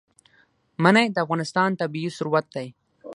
[0.83, 2.67] منی د افغانستان طبعي ثروت دی.